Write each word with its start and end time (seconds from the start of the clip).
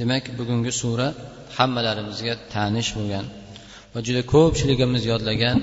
demak 0.00 0.24
bugungi 0.38 0.72
sura 0.80 1.08
hammalarimizga 1.56 2.34
tanish 2.54 2.90
bo'lgan 2.96 3.26
va 3.92 3.98
juda 4.06 4.22
ko'pchiligimiz 4.34 5.02
yodlagan 5.12 5.58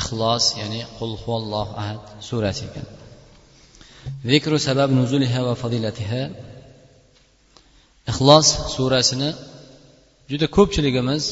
ixlos 0.00 0.44
ya'ni 0.60 0.80
qul 0.96 1.12
huvallohu 1.22 1.72
ahad 1.82 2.02
surasi 2.28 2.62
ekan. 2.68 2.86
Zikru 4.30 4.56
sabab 4.68 4.90
nuzuliha 4.98 5.40
va 5.48 5.54
fadilatiha. 5.62 6.22
Ixlos 8.10 8.48
surasini 8.74 9.30
juda 10.30 10.46
ko'pchiligimiz 10.56 11.22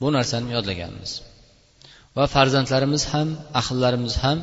bu 0.00 0.08
narsani 0.16 0.48
yodlaganmiz. 0.56 1.10
Va 2.16 2.24
farzandlarimiz 2.34 3.02
ham 3.12 3.28
ahllarimiz 3.60 4.14
ham 4.24 4.38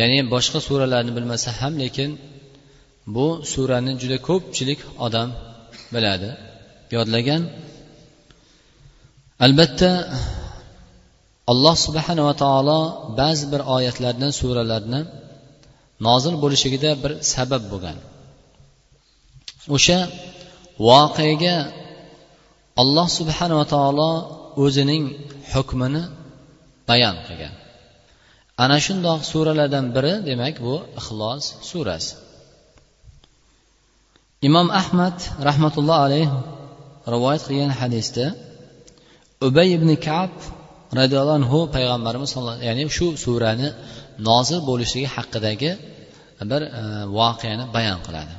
ya'ni 0.00 0.18
boshqa 0.34 0.58
suralarni 0.66 1.12
bilmasa 1.16 1.50
ham 1.60 1.72
lekin 1.82 2.10
bu 3.14 3.26
surani 3.52 3.92
juda 4.02 4.18
ko'pchilik 4.28 4.80
odam 5.06 5.28
biladi. 5.94 6.30
Yodlagan 6.96 7.42
albatta 9.44 9.90
alloh 11.52 11.76
subhanava 11.86 12.32
taolo 12.42 12.80
ba'zi 13.20 13.44
bir 13.52 13.60
oyatlarni 13.76 14.28
suralarni 14.40 15.00
nozil 16.06 16.34
bo'lishligida 16.42 16.90
bir 17.02 17.12
sabab 17.34 17.62
bo'lgan. 17.72 17.96
O'sha 19.76 19.98
voqeaga 20.88 21.56
alloh 22.82 23.08
subhanava 23.18 23.64
taolo 23.74 24.10
o'zining 24.64 25.04
hukmini 25.52 26.02
bayon 26.88 27.16
qilgan. 27.26 27.54
Ana 28.64 28.78
shundoq 28.86 29.20
suralardan 29.32 29.86
biri 29.96 30.14
demak 30.28 30.54
bu 30.66 30.74
ixlos 31.00 31.44
surasi. 31.70 32.12
imom 34.47 34.67
ahmad 34.81 35.17
rahmatulloh 35.49 35.97
alayh 36.05 36.27
rivoyat 37.13 37.41
qilgan 37.47 37.71
hadisda 37.79 38.25
ubay 39.47 39.69
ibn 39.77 39.89
kab 40.07 40.33
roziyallohu 40.99 41.37
anhu 41.41 41.59
payg'ambarimiz 41.75 42.31
ya'ni 42.67 42.83
shu 42.97 43.07
surani 43.23 43.67
nozil 44.29 44.59
bo'lishligi 44.69 45.07
haqidagi 45.15 45.71
bir 46.51 46.61
e, 46.79 46.81
voqeani 47.17 47.63
bayon 47.75 48.01
qiladi 48.07 48.35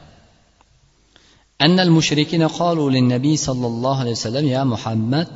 أن 1.67 1.77
المشركين 1.87 2.45
قالوا 2.61 2.89
للنبي 2.95 3.35
صلى 3.49 3.67
الله 3.73 3.97
عليه 4.03 4.15
وسلم 4.19 4.45
يا 4.57 4.63
محمد 4.73 5.31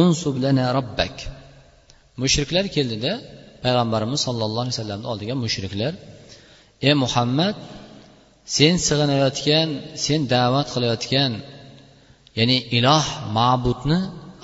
انصب 0.00 0.34
لنا 0.44 0.64
ربك 0.78 1.16
mushriklar 2.22 2.64
keldida 2.76 3.12
payg'ambarimiz 3.64 4.20
sollallohu 4.26 4.62
alayhi 4.64 4.76
vasallamni 4.76 5.06
oldiga 5.12 5.34
mushriklar 5.44 5.92
ey 6.88 6.94
muhammad 7.04 7.56
sen 8.55 8.73
sig'inayotgan 8.87 9.69
sen 10.05 10.19
da'vat 10.33 10.67
qilayotgan 10.73 11.31
ya'ni 12.37 12.57
iloh 12.77 13.05
ma'budni 13.37 13.99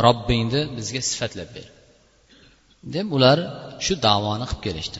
robbingni 0.05 0.61
bizga 0.77 1.01
sifatlab 1.09 1.49
ber. 1.55 1.67
Deb 2.95 3.07
ular 3.17 3.37
shu 3.85 3.93
davoni 4.07 4.45
qilib 4.49 4.61
kelishdi. 4.65 4.99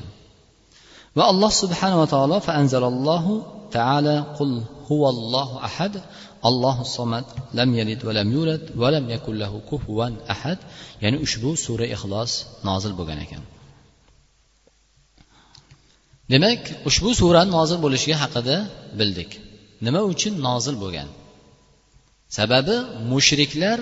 Va 1.18 1.24
alloh 1.32 1.52
subhanava 1.62 2.06
taolo 2.14 2.38
faanzalallohu 2.48 3.34
taala 3.76 4.16
qul 4.38 4.52
huvallohu 4.88 5.56
ahad 5.68 5.94
allohu 6.50 6.84
somad 6.98 7.26
lam 7.58 7.70
yalid 7.80 8.00
va 8.08 8.12
lam 8.18 8.28
yulad 8.38 8.64
va 8.82 8.88
lam 8.96 9.06
yakul 9.16 9.36
lahu 9.44 9.58
kufuvan 9.70 10.14
ahad. 10.34 10.60
Ya'ni 11.04 11.18
ushbu 11.26 11.50
sura 11.66 11.86
ixlos 11.96 12.32
nozil 12.68 12.94
bo'lgan 13.00 13.20
ekan. 13.26 13.44
Demak 16.32 16.62
ushbu 16.90 17.10
surani 17.22 17.52
nozil 17.58 17.78
bo'lishligi 17.86 18.18
haqida 18.24 18.56
bildik. 19.00 19.32
Nima 19.86 20.02
uchun 20.14 20.34
nozil 20.48 20.76
bo'lgan? 20.84 21.10
Sababi 22.38 22.76
mushriklar 23.12 23.80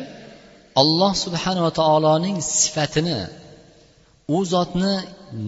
alloh 0.81 1.13
subhanava 1.25 1.71
taoloning 1.79 2.37
sifatini 2.61 3.19
u 4.35 4.37
zotni 4.53 4.93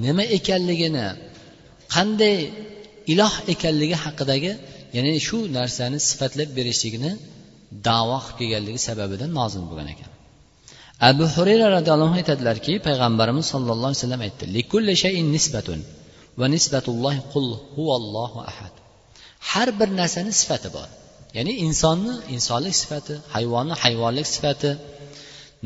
nima 0.06 0.24
ekanligini 0.38 1.08
qanday 1.96 2.38
iloh 3.14 3.34
ekanligi 3.54 3.98
haqidagi 4.06 4.52
ya'ni 4.96 5.12
shu 5.28 5.38
narsani 5.58 5.98
sifatlab 6.10 6.50
berishligini 6.58 7.12
davo 7.88 8.18
qilib 8.26 8.38
kelganligi 8.40 8.80
sababidan 8.88 9.30
nozil 9.40 9.64
bo'lgan 9.70 9.88
ekan. 9.94 10.10
Abu 11.10 11.26
hurayra 11.36 11.68
roziyallohu 11.76 12.10
anhu 12.10 12.20
aytadilarki 12.22 12.74
payg'ambarimiz 12.88 13.46
sollallohu 13.54 13.90
alayhi 13.90 14.02
vasallam 14.02 14.22
aytdi 14.28 14.46
nisbatun. 15.36 15.80
Va 16.40 16.46
nisbatullohi 16.56 17.20
qul 17.34 17.48
huvallohu 17.76 18.40
ahad. 18.52 18.74
Har 19.50 19.70
bir 19.80 19.90
narsani 20.00 20.32
sifati 20.42 20.70
bor. 20.78 20.90
Ya'ni 21.38 21.54
insonni 21.66 22.14
insonlik 22.36 22.76
sifati 22.82 23.14
hayvonni 23.36 23.76
hayvonlik 23.84 24.28
sifati. 24.36 24.72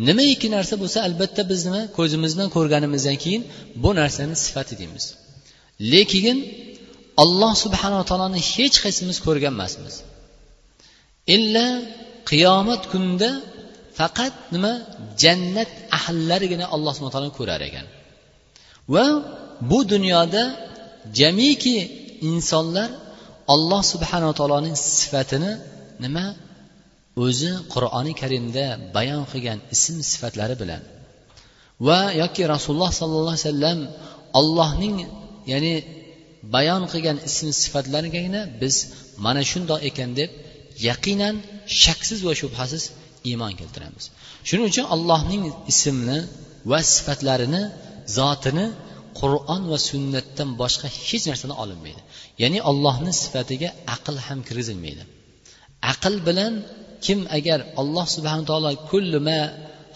Nimaiki 0.07 0.47
narsa 0.56 0.73
bo'lsa 0.81 0.97
albatta 1.07 1.41
biz 1.51 1.61
nima? 1.67 1.81
Ko'zimiz 1.97 2.31
bilan 2.35 2.50
ko'rganimizdan 2.56 3.17
keyin 3.23 3.41
bu 3.83 3.89
narsani 4.01 4.35
sifati 4.45 4.73
deymiz. 4.81 5.06
Lekin 5.94 6.38
alloh 7.23 7.53
subhanava 7.63 8.03
taoloni 8.09 8.39
hech 8.53 8.77
qaysimiz 8.83 9.17
ko'rgan 9.27 9.53
emasmiz. 9.57 9.95
Illa 11.35 11.66
qiyomat 12.29 12.81
kunida 12.91 13.29
faqat 14.00 14.35
nima? 14.56 14.73
Jannat 15.23 15.72
ahllarigina 15.97 16.66
alloh 16.75 16.91
subhana 16.95 17.13
taoloni 17.16 17.33
ko'rar 17.39 17.61
ekan. 17.69 17.85
Va 18.94 19.06
bu 19.69 19.79
dunyoda 19.94 20.44
jamiki 21.19 21.78
insonlar 22.29 22.90
alloh 23.53 23.81
subhanava 23.94 24.34
taoloning 24.40 24.75
sifatini 25.00 25.51
nima? 26.03 26.25
O'zi 27.25 27.51
qur'oni 27.73 28.13
karimda 28.22 28.66
bayon 28.95 29.23
qilgan 29.31 29.59
ism 29.75 29.97
sifatlari 30.12 30.56
bilan. 30.62 30.81
Va 31.88 32.00
yoki 32.22 32.44
rasululloh 32.53 32.91
sollallohu 33.00 33.34
alayhi 33.34 33.45
vasallam 33.47 33.79
allohning 34.40 34.97
ya'ni 35.51 35.74
bayon 36.56 36.84
qilgan 36.91 37.18
ism 37.29 37.47
sifatlarigagina 37.62 38.41
biz 38.62 38.75
mana 39.25 39.41
shundoq 39.51 39.79
ekan 39.89 40.09
deb 40.19 40.29
yaqinan 40.89 41.35
shaksiz 41.84 42.19
va 42.28 42.34
shubhasiz 42.41 42.84
iymon 43.29 43.53
keltiramiz. 43.59 44.03
Shuning 44.47 44.66
uchun 44.72 44.85
allohning 44.95 45.44
ismini 45.72 46.19
va 46.72 46.79
sifatlarini 46.94 47.63
zotini 48.18 48.66
qur'on 49.19 49.63
va 49.72 49.78
sunnatdan 49.89 50.50
boshqa 50.61 50.88
hech 51.07 51.23
narsani 51.29 51.55
olinmaydi. 51.63 52.01
Ya'ni 52.41 52.59
allohni 52.69 53.11
sifatiga 53.22 53.69
aql 53.95 54.16
ham 54.25 54.39
kirgizilmaydi 54.47 55.03
aql 55.91 56.16
bilan 56.28 56.53
kim 57.05 57.19
agar 57.38 57.59
alloh 57.81 58.06
subhana 58.16 58.44
taolo 58.50 58.69
kullu 58.91 59.19
ma 59.29 59.39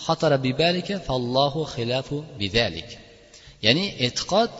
xotara 0.05 0.37
bibalika 0.45 0.95
fallohu 1.07 1.59
xilafu 1.73 2.17
bidalik 2.39 2.89
ya'ni 3.65 3.85
e'tiqod 4.07 4.51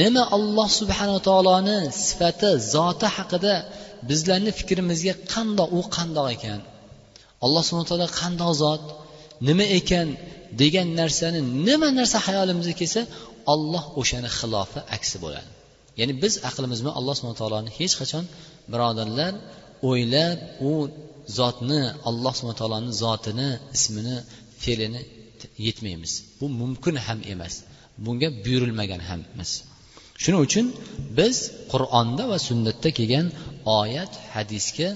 nima 0.00 0.22
alloh 0.36 0.68
subhanaa 0.80 1.20
taoloni 1.28 1.78
sifati 2.06 2.50
zoti 2.74 3.06
haqida 3.16 3.54
bizlarni 4.08 4.50
fikrimizga 4.58 5.14
qandoq 5.32 5.68
u 5.78 5.80
qandoq 5.96 6.26
ekan? 6.36 6.60
Alloh 7.44 7.62
subhana 7.66 7.88
taolo 7.90 8.08
qandoq 8.20 8.52
zot 8.62 8.84
nima 9.48 9.66
ekan 9.78 10.08
degan 10.60 10.88
narsani 11.00 11.40
nima 11.68 11.88
narsa 11.98 12.18
hayolimizga 12.26 12.74
kelsa 12.80 13.02
olloh 13.52 13.84
o'shani 14.00 14.30
xilofi 14.38 14.80
aksi 14.96 15.16
bo'ladi. 15.24 15.50
Ya'ni 16.00 16.14
biz 16.22 16.34
aqlimiz 16.48 16.78
bilan 16.82 16.94
alloh 17.00 17.14
subhana 17.18 17.38
taoloni 17.42 17.70
hech 17.78 17.94
qachon 18.00 18.24
birodarlar 18.72 19.32
o'ylab 19.90 20.38
u 20.70 20.72
zotni 21.38 21.82
alloh 22.08 22.32
subhana 22.38 22.58
taoloni 22.62 22.90
zotini 23.02 23.50
ismini 23.76 24.16
fe'lini 24.62 25.00
yetmaymiz. 25.66 26.12
Bu 26.38 26.46
mumkin 26.60 26.94
ham 27.06 27.20
emas 27.32 27.54
bunga 28.04 28.28
buyurilmagan 28.44 29.00
ham 29.08 29.20
emas. 29.34 29.50
Shuning 30.22 30.40
uchun 30.48 30.66
biz 31.18 31.36
qur'onda 31.72 32.24
va 32.32 32.38
sunnatda 32.48 32.88
kelgan 32.98 33.26
oyat 33.80 34.12
hadisga 34.34 34.88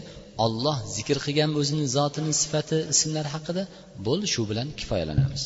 olloh 0.44 0.77
zikr 0.97 1.17
qilgan 1.27 1.50
o'zini 1.61 1.87
zotini 1.97 2.32
sifati 2.43 2.78
ismlari 2.93 3.29
haqida 3.35 3.62
bo'ldi 4.06 4.26
shu 4.35 4.43
bilan 4.50 4.69
kifoyalanamiz. 4.79 5.43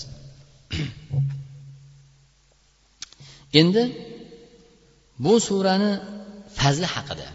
endi 3.60 3.84
bu 5.24 5.34
surani 5.48 5.92
fazli 6.60 6.88
haqida 6.96 7.28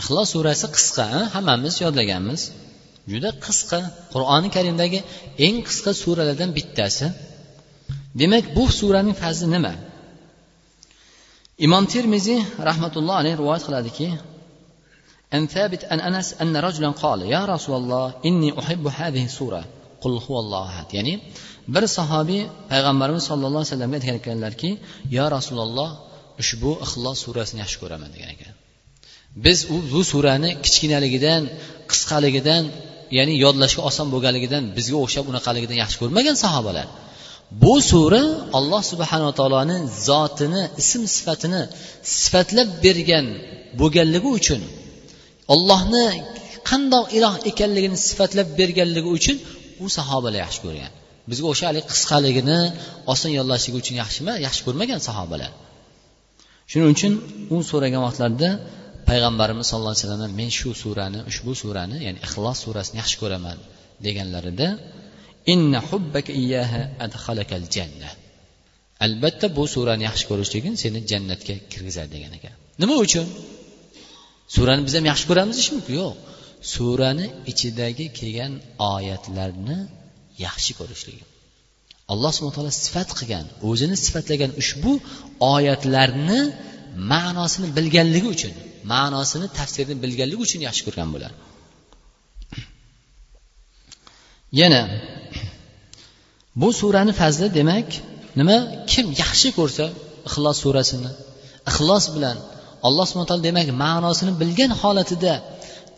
ixlos 0.00 0.28
surasi 0.34 0.66
qisqa 0.76 1.06
hammamiz 1.34 1.74
yodlaganmiz 1.84 2.42
juda 3.12 3.30
qisqa 3.44 3.78
qur'oni 4.12 4.48
karimdagi 4.56 5.00
eng 5.46 5.56
qisqa 5.68 5.90
suralardan 6.02 6.50
bittasi 6.58 7.06
demak 8.20 8.44
bu 8.56 8.64
suraning 8.78 9.16
fazli 9.22 9.46
nima 9.54 9.74
imom 11.66 11.84
termiziy 11.94 12.40
rahmatulloh 12.68 13.14
alayhi 13.20 13.36
rivoyat 13.40 13.62
qiladiki 13.68 14.08
أن 15.36 15.46
ثابت 15.46 15.84
أن 15.84 16.00
أنس 16.00 16.28
أن 16.42 16.56
رجلا 16.56 16.90
قال 17.02 17.22
يا 17.22 17.42
رسول 17.44 17.76
الله 17.76 18.06
إني 18.28 18.58
أحب 18.60 18.86
هذه 18.86 19.24
السورة 19.24 19.64
ya'ni 20.97 21.13
bir 21.73 21.83
sahobiy 21.97 22.41
payg'ambarimiz 22.71 23.23
sollallohu 23.29 23.61
alayhi 23.61 23.71
vasallamga 23.73 23.97
aytgan 23.97 24.15
ekanlarki 24.21 24.69
yo 25.17 25.25
rasululloh 25.35 25.89
ushbu 26.41 26.71
ixlos 26.85 27.17
surasini 27.25 27.59
yaxshi 27.63 27.77
ko'raman 27.83 28.09
degan 28.15 28.29
ekan. 28.35 28.53
Biz 29.45 29.59
u 29.75 29.77
bu 29.93 30.01
surani 30.11 30.49
kichkinaligidan 30.65 31.41
qisqaligidan 31.91 32.63
ya'ni 33.17 33.33
yodlashga 33.45 33.81
oson 33.89 34.07
bo'lganligidan 34.13 34.63
bizga 34.77 34.97
o'xshab 35.03 35.25
unaqaligidan 35.31 35.77
yaxshi 35.83 35.97
ko'rmagan 36.01 36.35
sahobalar. 36.45 36.87
Bu 37.63 37.75
sura 37.91 38.23
alloh 38.57 38.81
subhanaa 38.91 39.33
taoloni 39.39 39.77
zotini 40.09 40.61
ism 40.81 41.01
sifatini 41.15 41.61
sifatlab 42.21 42.69
bergan 42.85 43.25
bo'lganligi 43.79 44.29
uchun 44.39 44.61
ollohni 45.53 46.07
qandoq 46.69 47.05
iloh 47.17 47.35
ekanligini 47.51 47.97
sifatlab 48.07 48.47
berganligi 48.59 49.09
uchun 49.17 49.37
u 49.83 49.85
sahobalar 49.97 50.39
yaxshi 50.45 50.59
ko'rgan. 50.65 50.91
Bizga 51.29 51.47
o'sha 51.53 51.65
haligi 51.69 51.87
qisqaligini 51.93 52.59
oson 53.13 53.31
yodlashligi 53.39 53.77
uchun 53.81 53.95
yaxshimi? 54.03 54.33
Yaxshi 54.47 54.61
ko'rmagan 54.67 54.99
sahobalar. 55.07 55.51
Shuning 56.71 56.89
uchun 56.95 57.13
u 57.55 57.57
so'ragan 57.71 58.01
vaqtlarida 58.07 58.49
payg'ambarimiz 59.09 59.65
sallallohu 59.69 59.93
alayhi 59.95 60.05
vasallam 60.07 60.33
men 60.39 60.49
shu 60.59 60.69
surani 60.83 61.19
ushbu 61.31 61.51
surani 61.61 61.97
ya'ni 62.05 62.19
ixlos 62.27 62.57
surasini 62.65 62.97
yaxshi 63.01 63.17
ko'raman 63.21 63.57
deganlarida 64.05 64.67
inna 65.53 65.79
hubbaka 65.89 66.31
iyyaha 66.41 66.81
adkhalakal 67.05 67.65
janna. 67.75 68.09
Albatta 69.05 69.47
bu 69.57 69.63
surani 69.75 70.03
yaxshi 70.09 70.25
ko'rishliging 70.31 70.75
seni 70.83 70.99
jannatga 71.11 71.55
kirgizadi 71.71 72.09
degan 72.15 72.31
ekan. 72.37 72.53
Nima 72.81 72.95
uchun? 73.05 73.25
Surani 74.55 74.81
biz 74.87 74.93
ham 74.97 75.05
yaxshi 75.11 75.25
ko'ramiz 75.29 75.57
mumkin 75.75 75.93
yo'q. 76.01 76.15
Surani 76.73 77.27
ichidagi 77.51 78.05
kelgan 78.19 78.53
oyatlarni 78.93 79.77
yaxshi 80.45 80.71
ko'rishligi 80.79 81.25
alloh 82.11 82.31
subhana 82.35 82.55
taolo 82.57 82.73
sifat 82.85 83.09
qilgan 83.19 83.45
o'zini 83.69 83.95
sifatlagan 84.05 84.51
ushbu 84.61 84.91
oyatlarni 85.53 86.39
ma'nosini 87.11 87.67
bilganligi 87.77 88.27
uchun 88.35 88.53
ma'nosini 88.93 89.47
tafsirini 89.57 89.97
bilganligi 90.03 90.41
uchun 90.45 90.61
yaxshi 90.67 90.83
ko'rgan 90.87 91.09
bo'lar. 91.15 91.31
Yana 94.61 94.81
bu 96.61 96.69
surani 96.79 97.13
fazli 97.21 97.47
demak 97.59 97.87
nima 98.39 98.57
kim 98.91 99.05
yaxshi 99.23 99.49
ko'rsa 99.57 99.85
ixlos 100.27 100.57
surasini 100.63 101.11
ixlos 101.69 102.05
bilan 102.15 102.37
alloh 102.87 103.05
subhana 103.09 103.27
taolo 103.31 103.43
demak 103.49 103.67
ma'nosini 103.83 104.31
bilgan 104.41 104.71
holatida 104.81 105.33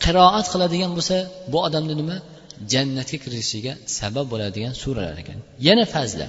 qiroat 0.05 0.47
qiladigan 0.53 0.91
bo'lsa 0.97 1.17
bu 1.53 1.59
odamni 1.67 1.95
nima 2.01 2.17
jannatga 2.73 3.17
kirishiga 3.25 3.73
sabab 3.99 4.27
bo'ladigan 4.33 4.73
suralar 4.83 5.17
ekan 5.23 5.39
yana 5.67 5.85
fazli 5.95 6.27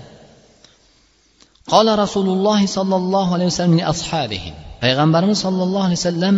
qola 1.73 1.91
rasululloh 2.03 2.59
sollallohu 2.77 3.31
alayhi 3.35 3.49
vasallam 3.51 3.75
ashabihi 3.93 4.51
payg'ambarimiz 4.83 5.37
sollallohu 5.45 5.85
alayhi 5.87 6.01
vasallam 6.01 6.35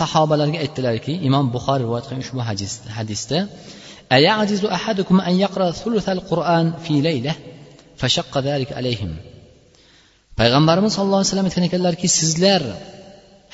sahobalarga 0.00 0.58
aytdilarki 0.64 1.12
imom 1.28 1.44
buxoriy 1.54 1.84
rivoyat 1.86 2.04
qilgan 2.08 2.22
ushbu 2.26 2.40
hadisda 2.98 3.40
أيعجز 4.12 4.64
أحدكم 4.64 5.20
أن 5.20 5.34
يقرأ 5.44 5.70
ثلث 5.70 6.08
القرآن 6.08 6.66
في 6.84 6.94
ليلة 7.00 7.34
فشق 7.96 8.38
ذلك 8.38 8.72
عليهم 8.72 9.16
payg'ambarimiz 10.38 10.92
sallallohu 10.94 11.20
alayhi 11.20 11.30
vasallam 11.30 11.48
aytgan 11.50 11.64
ekanlarki 11.68 12.08
sizlar 12.18 12.62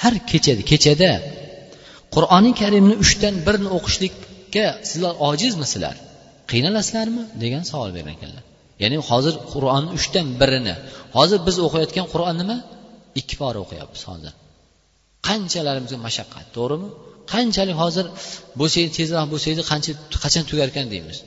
har 0.02 0.14
kechada 0.30 0.62
kechada 0.70 1.12
qur'oni 2.15 2.51
karimni 2.61 2.95
uchdan 3.03 3.35
birini 3.47 3.69
o'qishlikka 3.77 4.65
sizlar 4.89 5.13
ojizmisizlar? 5.29 5.95
Qiynalasizlarmi? 6.51 7.23
degan 7.43 7.63
savol 7.71 7.89
bergan 7.97 8.13
ekanlar. 8.17 8.43
Ya'ni 8.83 8.97
hozir 9.09 9.35
qur'onni 9.53 9.89
uchdan 9.97 10.27
birini 10.41 10.75
hozir 11.17 11.39
biz 11.47 11.55
o'qiyotgan 11.67 12.05
qur'on 12.13 12.35
nima? 12.41 12.57
Ikki 13.19 13.35
pora 13.41 13.59
o'qiyapmiz 13.65 14.01
hozir. 14.09 14.33
Qanchalarimizga 15.27 15.99
mashaqqat 16.07 16.45
to'g'rimi? 16.57 16.89
Qanchalik 17.33 17.77
hozir 17.83 18.05
bo'lsaydi 18.59 18.91
tezroq 18.97 19.25
bo'lsaydi 19.33 19.61
qancha 19.71 19.91
qachon 20.23 20.43
tugar 20.49 20.67
ekan 20.73 20.87
deymiz. 20.93 21.17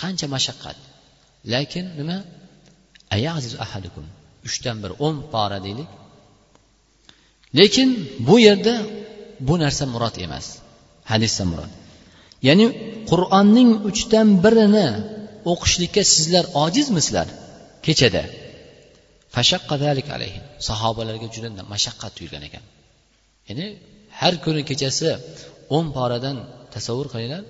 Qancha 0.00 0.26
mashaqqat? 0.36 0.76
Lekin 1.52 1.84
nima? 2.00 2.18
Uchdan 4.48 4.76
bir 4.82 4.92
o'n 5.06 5.16
pora 5.32 5.58
deylik. 5.66 5.88
Lekin 7.58 7.88
bu 8.28 8.36
yerda 8.48 8.74
bu 9.48 9.54
narsa 9.62 9.84
murod 9.94 10.16
emas. 10.26 10.46
Hadisda 11.10 11.44
murod. 11.52 11.70
Ya'ni 12.48 12.66
qur'onning 13.10 13.70
uchdan 13.90 14.28
birini 14.44 14.88
o'qishlikka 15.52 16.02
sizlar 16.14 16.44
ojizmisizlar 16.64 17.28
kechada. 17.86 18.24
Sahobalarga 20.68 21.26
juda 21.34 21.48
mashaqqat 21.74 22.12
tuyulgan 22.16 22.42
ekan. 22.48 22.64
Ya'ni 23.48 23.66
har 24.20 24.34
kuni 24.44 24.62
kechasi 24.70 25.08
o'n 25.76 25.86
poradan 25.96 26.36
tasavvur 26.74 27.06
qilinglar 27.12 27.42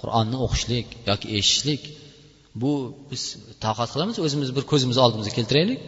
qur'onni 0.00 0.36
o'qishlik 0.46 0.86
yoki 1.10 1.26
eshitishlik 1.38 1.82
bu 2.62 2.72
biz 3.10 3.22
toqat 3.64 3.88
qilamiz 3.94 4.16
o'zimiz 4.26 4.48
bir 4.56 4.64
ko'zimizni 4.72 5.02
oldimizga 5.06 5.32
keltiraylik. 5.38 5.80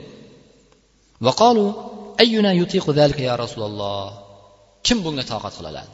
Ya 3.28 3.34
rasululloh 3.44 4.25
kim 4.86 4.98
bunga 5.04 5.24
toqat 5.32 5.52
qila 5.58 5.68
oladi 5.72 5.90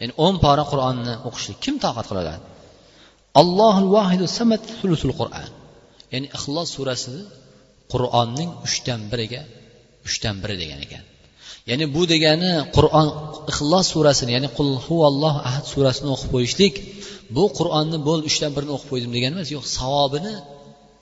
ya'ni 0.00 0.12
o'n 0.26 0.34
pora 0.44 0.64
qur'onni 0.72 1.14
o'qishlik 1.28 1.58
kim 1.64 1.74
toqat 1.84 2.06
qila 2.10 2.20
oladi 2.24 2.42
allohul 3.40 3.88
vahidu 3.96 4.24
samad 4.38 4.62
sulusul 4.80 5.12
qur'an. 5.20 5.50
Ya'ni 6.12 6.28
ixlos 6.36 6.68
surasi 6.76 7.14
qur'onning 7.92 8.50
uchdan 8.66 9.00
biriga 9.12 9.42
uchdan 10.08 10.36
biri 10.42 10.56
degan 10.62 10.80
ekan. 10.86 11.04
Ya'ni 11.70 11.84
bu 11.94 12.02
degani 12.12 12.52
qur'on 12.76 13.08
ixlos 13.52 13.86
surasini 13.94 14.30
ya'ni 14.36 14.48
qul 14.58 14.70
huvallohu 14.86 15.38
ahad 15.48 15.64
surasini 15.72 16.08
o'qib 16.14 16.28
qo'yishlik 16.34 16.74
bu 17.36 17.44
qur'onni 17.58 17.98
bo'ldi 18.08 18.24
uchdan 18.30 18.50
birini 18.56 18.72
o'qib 18.76 18.88
qo'ydim 18.92 19.10
degani 19.16 19.32
emas 19.36 19.50
yo'q 19.56 19.64
savobini 19.78 20.34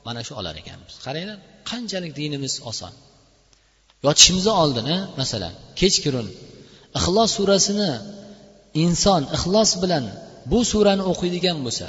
mana 0.06 0.20
shu 0.26 0.32
olar 0.40 0.54
ekanmiz. 0.62 0.92
Qaranglar 1.06 1.38
qanchalik 1.70 2.12
dinimiz 2.20 2.54
oson. 2.70 2.92
Yotishimizni 4.06 4.52
oldin 4.62 4.86
masalan 5.20 5.52
kechqurun 5.80 6.26
ixlos 6.98 7.30
surasini 7.36 7.90
inson 8.84 9.22
ixlos 9.36 9.70
bilan 9.82 10.04
bu 10.50 10.58
surani 10.70 11.04
o'qiydigan 11.12 11.58
bo'lsa 11.66 11.86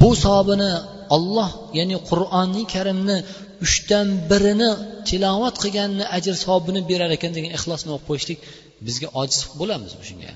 bu 0.00 0.10
savobini 0.24 0.72
olloh 1.16 1.50
ya'ni 1.78 1.96
qur'oni 2.10 2.62
karimni 2.74 3.18
uchdan 3.64 4.08
birini 4.30 4.70
tilovat 5.08 5.56
qilganni 5.62 6.04
ajr 6.16 6.34
savobini 6.44 6.80
berar 6.90 7.10
ekan 7.16 7.32
degan 7.36 7.52
ixlosni 7.58 7.90
o'qib 7.94 8.06
qo'yishlik 8.10 8.38
bizga 8.86 9.08
ojiz 9.20 9.40
bo'lamizmi 9.60 10.04
shunga? 10.10 10.32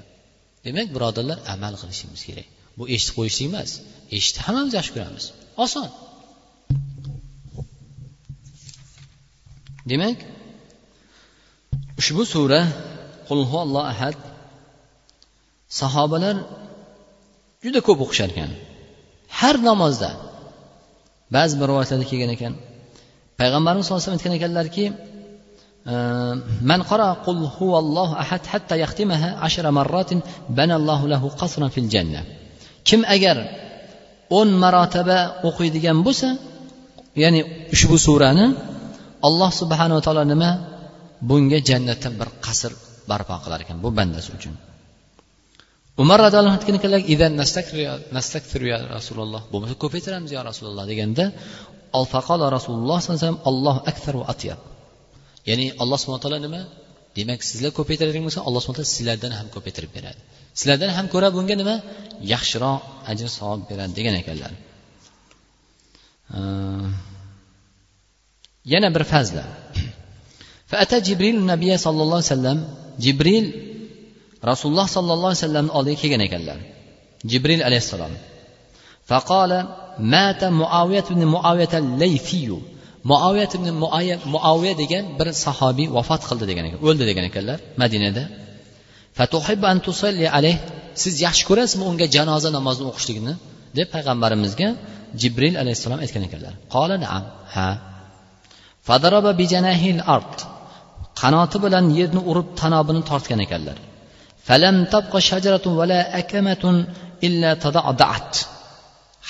Demak 0.66 0.88
birodarlar 0.94 1.38
amal 1.54 1.74
qilishimiz 1.82 2.22
kerak. 2.28 2.48
Bu 2.78 2.84
eshitib 2.94 3.14
qo'yishlik 3.18 3.46
emas 3.50 3.70
eshitib 4.16 4.42
hammamiz 4.46 4.72
yaxshi 4.78 4.92
ko'ramiz. 4.96 5.24
Oson. 5.64 5.88
Demak 9.90 10.18
ushbu 12.00 12.22
sura 12.34 12.60
qulhu 13.29 13.55
alloh 13.65 13.83
ahad 13.93 14.15
sahobalar 15.79 16.35
juda 17.63 17.79
ko'p 17.87 17.99
o'qishar 18.05 18.29
ekan 18.33 18.51
har 19.39 19.55
namozda 19.69 20.09
ba'zi 21.35 21.53
bir 21.59 21.67
rivoyatlarda 21.71 22.05
kelgan 22.11 22.31
ekan 22.37 22.53
payg'ambarimiz 23.39 23.83
sallallohu 23.83 24.01
alayhi 24.01 24.11
vasallam 24.11 24.21
aytgan 24.21 24.39
ekanlarki 24.39 24.85
من 26.71 26.79
قرأ 26.91 27.09
قل 27.25 27.37
هو 27.59 27.79
الله 27.79 28.09
أحد 28.23 28.41
حتى 28.45 28.75
يختمها 28.83 29.29
عشر 29.45 29.71
مرات 29.71 30.11
بنى 30.49 30.75
الله 30.75 31.07
له 31.07 31.23
قصرا 31.41 31.67
في 31.67 31.79
الجنة 31.79 32.21
kim 32.87 33.03
agar 33.15 33.37
o'n 34.39 34.49
marotaba 34.63 35.19
o'qiydigan 35.47 35.97
bo'lsa 36.07 36.29
ya'ni 37.23 37.41
ushbu 37.75 37.97
surani 38.07 38.45
alloh 39.27 39.49
subhanava 39.61 40.01
taolo 40.05 40.23
nima 40.33 40.49
bunga 41.29 41.59
jannatda 41.69 42.09
bir 42.19 42.29
qasr 42.45 42.71
barpo 43.09 43.35
qilar 43.43 43.59
ekan 43.65 43.77
bu 43.83 43.89
bandasi 43.97 44.29
uchun 44.37 44.55
umar 46.03 46.17
roziyallohu 46.25 46.51
anhu 46.53 46.59
aytgan 46.61 46.75
ekanlar 46.79 47.01
ya 48.73 48.77
rasululloh 48.97 49.41
bo'lmasa 49.51 49.75
ko'paytiramiz 49.83 50.29
yo 50.37 50.41
rasululloh 50.49 50.85
deganda 50.91 51.25
faqola 52.13 52.45
rasululloh 52.57 52.97
sallallohu 52.99 53.17
alayhi 53.17 53.25
vasallam 53.25 53.41
alloh 53.49 53.75
aktar 53.91 54.13
va 54.21 54.25
atyab 54.33 54.59
ya'ni 55.49 55.65
alloh 55.81 55.97
subhana 56.01 56.21
taolo 56.23 56.39
nima 56.45 56.61
demak 57.17 57.39
sizlar 57.49 57.71
ko'paytiradigan 57.79 58.23
bo'lsa 58.27 58.41
alloh 58.47 58.59
subhana 58.63 58.77
taolo 58.79 58.93
sizlardan 58.95 59.31
ham 59.39 59.47
ko'paytirib 59.55 59.91
beradi 59.97 60.21
sizlardan 60.59 60.91
ham 60.97 61.05
ko'ra 61.13 61.27
bunga 61.35 61.55
nima 61.61 61.75
yaxshiroq 62.33 62.79
ajr 63.11 63.27
savob 63.37 63.61
beradi 63.69 63.91
degan 63.99 64.15
ekanlar 64.21 64.51
yana 68.73 68.87
bir 68.95 69.03
fazla 69.13 69.45
فأتى 70.71 70.97
جبريل 71.07 71.35
النبي 71.43 71.71
صلى 71.85 72.01
الله 72.03 72.19
عليه 72.21 72.35
وسلم 72.35 72.57
jibril 73.04 73.46
rasululloh 74.50 74.86
sollallohu 74.96 75.30
alayhi 75.30 75.42
vasallamni 75.44 75.72
oldiga 75.78 75.98
kelgan 76.02 76.22
ekanlar. 76.28 76.58
Jibril 77.30 77.62
alayhissalom. 77.68 78.12
Faqola 79.10 79.58
mata 80.14 80.46
muaviyat 80.62 81.06
ibn 81.12 81.22
muaviyat 81.34 81.74
layfiyu 82.02 82.58
muaviyat 83.10 83.52
ibn 83.58 83.68
muaviya 84.34 84.74
degan 84.82 85.04
bir 85.18 85.28
sahobiy 85.44 85.88
vafot 85.96 86.22
qildi 86.28 86.44
degan 86.50 86.64
ekan 86.68 86.80
o'ldi 86.86 87.04
degan 87.10 87.24
ekanlar 87.30 87.58
madinada. 87.82 88.24
Fatuhib 89.18 89.60
an 89.70 89.76
tusalli 89.86 90.26
alayh. 90.38 90.56
Siz 91.02 91.14
yaxshi 91.26 91.44
ko'rasizmi 91.50 91.84
unga 91.90 92.06
janoza 92.16 92.48
namozini 92.56 92.86
o'qishlikni 92.92 93.34
deb 93.78 93.88
payg'ambarimizga 93.94 94.68
jibril 95.20 95.54
alayhissalom 95.62 95.98
aytgan 96.04 96.22
ekanlar. 96.28 96.54
Qola 96.74 96.96
naam. 97.04 97.22
Ha. 97.54 97.68
Fadaraba 98.88 99.30
bijanahil 99.40 100.00
ard. 100.16 100.36
Qanoti 101.20 101.56
bilan 101.64 101.84
yerni 101.98 102.20
urib 102.30 102.48
tanobini 102.60 103.02
tortgan 103.10 103.40
ekanlar. 103.46 103.76
Falam 104.48 104.76
tabqa 104.94 105.18
shajaratun 105.30 105.72
vala 105.80 105.98
akamatun 106.20 106.76
illa 107.26 107.50
tadadaat. 107.64 108.32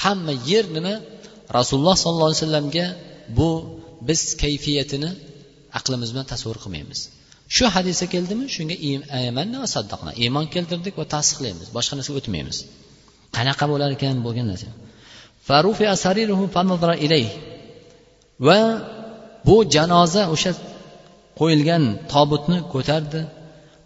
Hamma 0.02 0.32
yer 0.50 0.64
nima? 0.76 0.94
Rasululloh 1.58 1.96
sollallohu 2.04 2.28
alayhi 2.30 2.42
vasallamga 2.42 2.86
bu 3.38 3.48
biz 4.08 4.20
kayfiyatini 4.42 5.10
aqlimiz 5.78 6.08
bilan 6.12 6.26
tasavvur 6.32 6.58
qilmaymiz. 6.64 7.00
Shu 7.56 7.64
hadisa 7.74 8.04
keldimi? 8.14 8.44
Shunga 8.54 8.76
e, 8.88 8.90
iymon 10.24 10.46
keltirdik 10.54 10.94
va 11.00 11.04
tasdiqlaymiz. 11.14 11.66
Boshqa 11.76 11.94
narsaga 11.98 12.18
o'tmaymiz. 12.20 12.56
Qanaqa 13.36 13.64
bo'lar 13.72 13.90
ekan 13.96 14.16
bo'lgan 14.26 14.46
narsa? 14.52 14.68
Va 18.46 18.60
bu 19.46 19.56
janoza 19.74 20.22
o'sha 20.34 20.50
qo'yilgan 21.40 21.82
tobutni 22.12 22.58
ko'tardi 22.72 23.20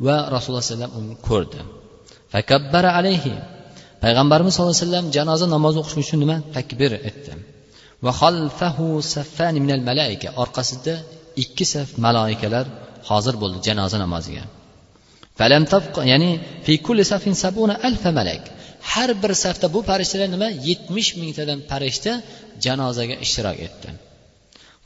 va 0.07 0.17
rasululloh 0.35 0.63
alayhi 0.63 0.75
vasallam 0.75 0.93
uni 0.99 1.15
ko'rdi. 1.29 1.59
Fakabbara 2.33 2.91
alayhi. 3.01 3.35
Payg'ambarimiz 4.05 4.53
sallallohu 4.55 4.77
alayhi 4.77 4.87
vasallam 4.87 5.07
janoza 5.17 5.47
namozi 5.55 5.77
o'qish 5.83 5.99
uchun 6.05 6.19
nima? 6.25 6.37
Takbir 6.57 6.91
aytdi 7.09 7.33
va 8.05 8.13
xalfahu 8.21 8.87
saffani 9.15 9.59
minal 9.65 9.83
malaika. 9.91 10.29
Orqasida 10.43 10.95
ikki 11.43 11.65
saf 11.73 11.89
maloikalar 12.05 12.67
hozir 13.11 13.35
bo'ldi 13.43 13.59
janoza 13.69 13.97
namoziga. 14.05 14.45
Ya'ni 16.13 16.31
fi 16.67 16.75
kulli 16.87 17.05
safin 17.13 17.35
sabuna 17.45 17.75
alfa 17.89 18.11
malak. 18.19 18.43
Har 18.93 19.11
bir 19.23 19.33
safda 19.45 19.67
bu 19.75 19.81
farishtalar 19.89 20.29
nima? 20.35 20.49
Yetmish 20.69 21.11
mingtadan 21.21 21.59
farishta 21.71 22.13
janozaga 22.65 23.15
ishtirok 23.25 23.57
etdi. 23.67 23.89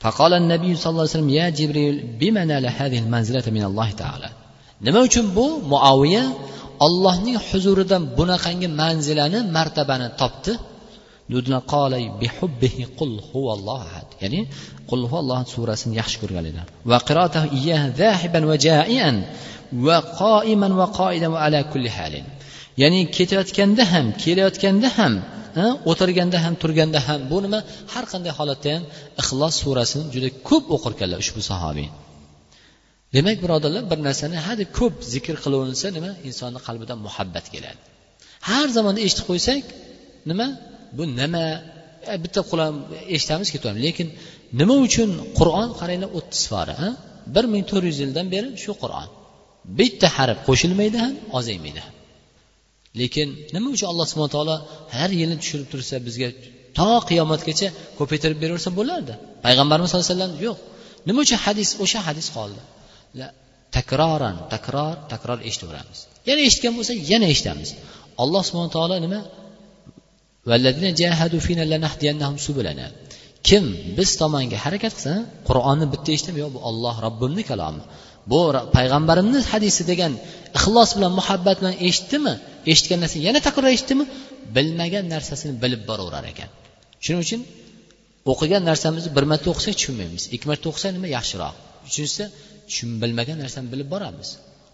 فقال 0.00 0.32
النبي 0.42 0.76
صلى 0.76 0.90
الله 0.90 1.06
عليه 1.06 1.16
وسلم 1.16 1.30
يا 1.40 1.46
جبريل 1.58 1.96
بما 2.20 2.44
نال 2.44 2.66
هذه 2.66 2.98
المنزلة 2.98 3.46
من 3.56 3.64
الله 3.64 3.90
تعالى 3.90 4.28
nima 4.84 5.00
uchun 5.08 5.26
bu 5.36 5.46
muoviya 5.72 6.24
ollohning 6.86 7.36
huzuridan 7.48 8.02
bunaqangi 8.18 8.68
manzilani 8.80 9.38
martabani 9.56 10.08
topdi 10.20 10.52
ya'ni 14.22 14.40
qul 14.90 15.02
huvalloh 15.10 15.38
surasini 15.54 15.94
yaxshi 16.00 16.16
ko'rganlar 16.22 16.66
va 16.90 16.98
qiroatahu 17.08 17.46
iyyaha 17.58 17.86
zahiban 18.02 18.44
va 18.50 18.56
ja'ian 18.66 19.16
va 19.86 19.98
qoiman 20.22 20.72
va 20.80 20.86
qoidan 21.00 21.30
va 21.34 21.40
ala 21.46 21.60
kulli 21.72 21.90
halin 21.96 22.26
Ya'ni 22.81 22.99
ketayotganda 23.17 23.83
ham 23.93 24.05
kelayotganda 24.23 24.89
ham 24.97 25.13
o'tirganda 25.91 26.37
ham 26.43 26.53
turganda 26.61 26.99
ham 27.07 27.19
bu 27.31 27.37
nima? 27.45 27.59
Har 27.93 28.05
qanday 28.11 28.31
holatda 28.39 28.69
ham 28.75 28.83
ixlos 29.21 29.55
surasini 29.63 30.05
juda 30.15 30.29
ko'p 30.49 30.65
o'qirkanlar 30.75 31.17
ushbu 31.23 31.41
sahobiy. 31.51 31.89
Demak 33.15 33.37
birodarlar 33.43 33.83
bir 33.91 33.99
narsani 34.07 34.37
hadeb 34.47 34.69
ko'p 34.79 34.95
zikr 35.13 35.35
qilaverilsa 35.43 35.87
nima? 35.97 36.11
Insonni 36.29 36.59
qalbidan 36.67 36.99
muhabbat 37.07 37.45
keladi. 37.53 37.79
Har 38.49 38.67
zamonda 38.77 38.99
eshitib 39.05 39.25
qo'ysak 39.31 39.63
nima? 40.29 40.47
Bu 40.97 41.03
nima 41.21 41.45
e, 42.11 42.13
bitta 42.23 42.41
qulam 42.51 42.75
eshitamiz 43.15 43.47
ketaveramiz 43.53 43.83
lekin 43.87 44.07
nima 44.59 44.75
uchun 44.87 45.09
qur'on 45.39 45.69
qaranglar 45.79 46.09
o'ttiz 46.17 46.43
pora 46.53 46.77
bir 47.35 47.45
ming 47.53 47.63
to'rt 47.69 47.85
yuz 47.89 47.97
yildan 48.03 48.27
beri 48.33 48.49
shu 48.63 48.71
qur'on. 48.83 49.07
Bitta 49.79 50.07
harf 50.17 50.37
qo'shilmaydi 50.47 50.97
ham 51.03 51.13
ozaymaydi 51.37 51.81
ham. 51.85 51.93
Lekin 52.99 53.27
nima 53.55 53.67
uchun 53.75 53.87
alloh 53.91 54.05
subhana 54.11 54.31
taolo 54.35 54.55
har 54.97 55.09
yili 55.19 55.35
tushirib 55.41 55.67
tursa 55.73 55.95
bizga 56.07 56.27
to 56.77 56.89
qiyomatgacha 57.09 57.67
ko'paytirib 57.99 58.37
beraversa 58.43 58.69
bo'lardi? 58.79 59.13
Payg'ambarimiz 59.45 59.87
sallallohu 59.91 60.07
alayhi 60.07 60.17
vasallam 60.17 60.33
yo'q. 60.47 60.57
Nima 61.07 61.19
uchun 61.25 61.39
hadis 61.45 61.69
o'sha 61.83 61.99
hadis 62.07 62.27
qoldi? 62.37 62.61
Takroran 63.77 64.35
takror 64.53 64.93
takror 65.11 65.39
eshitaveramiz 65.49 65.99
yana 66.27 66.41
eshitgan 66.49 66.73
bo'lsa 66.77 66.93
yana 67.11 67.27
eshitamiz. 67.33 67.69
Alloh 68.23 68.41
subhana 68.47 68.71
taolo 68.77 68.95
nima? 69.05 69.19
Kim 73.47 73.65
biz 73.97 74.09
tomonga 74.21 74.57
harakat 74.65 74.93
qilsa 74.95 75.13
qur'onni 75.49 75.85
bitta 75.93 76.09
eshitib 76.15 76.35
yo'q 76.41 76.51
bu 76.55 76.59
olloh 76.69 76.95
robbimni 77.05 77.43
kalomi 77.51 77.83
bu 78.31 78.39
payg'ambarimni 78.75 79.39
hadisi 79.51 79.81
degan 79.91 80.13
ixlos 80.57 80.89
bilan 80.97 81.11
muhabbat 81.19 81.55
bilan 81.61 81.75
eshitdimi 81.87 82.33
eshitgan 82.71 82.99
narsani 83.03 83.21
yana 83.27 83.39
takror 83.47 83.69
eshitdimi 83.75 84.05
bilmagan 84.55 85.05
narsasini 85.13 85.53
bilib 85.63 85.81
boraverar 85.89 86.25
ekan. 86.33 86.49
Shuning 87.03 87.21
uchun 87.25 87.41
o'qigan 88.31 88.63
narsamizni 88.69 89.11
bir 89.17 89.25
marta 89.31 89.47
o'qisak 89.53 89.73
tushunmaymiz 89.79 90.23
ikki 90.35 90.45
marta 90.51 90.65
o'qisak 90.71 90.91
nima 90.97 91.09
yaxshiroq? 91.17 91.55
Uchinchisi 91.87 92.23
bilmagan 93.01 93.37
narsani 93.43 93.67
bilib 93.73 93.87
boramiz. 93.93 94.29